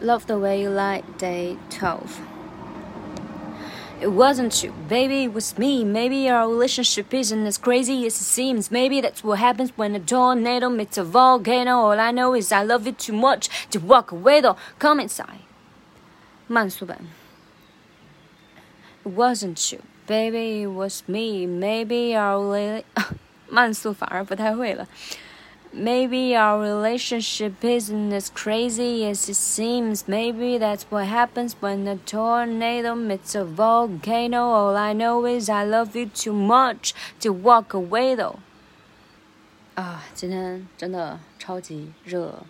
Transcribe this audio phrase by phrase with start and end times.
[0.00, 2.20] Love the way you lie, day 12.
[4.00, 5.84] It wasn't you, baby, it was me.
[5.84, 8.68] Maybe our relationship isn't as crazy as it seems.
[8.68, 11.76] Maybe that's what happens when a tornado meets a volcano.
[11.76, 14.56] All I know is I love you too much to walk away though.
[14.80, 15.42] Come inside.
[16.48, 16.98] 慢速版
[19.04, 21.46] It wasn't you, baby, it was me.
[21.46, 22.84] Maybe our rela-
[23.48, 24.88] 慢速反而不太会了。
[25.74, 30.06] Maybe our relationship isn't as crazy as it seems.
[30.06, 34.50] Maybe that's what happens when a tornado meets a volcano.
[34.50, 38.40] All I know is I love you too much to walk away though.
[39.74, 42.44] 啊，今天真的超级热。